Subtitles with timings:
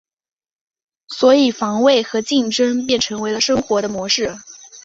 [1.09, 4.35] 所以防卫和竞争便成为了生活的模式。